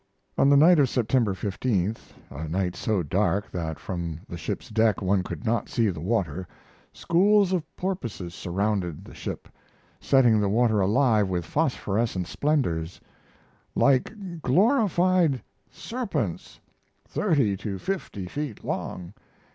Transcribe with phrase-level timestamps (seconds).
[0.35, 4.99] On the night of September 15th a night so dark that from the ship's deck
[4.99, 6.47] one could not see the water
[6.91, 9.47] schools of porpoises surrounded the ship,
[9.99, 12.99] setting the water alive with phosphorescent splendors:
[13.75, 16.59] "Like glorified serpents
[17.07, 19.13] thirty to fifty feet long.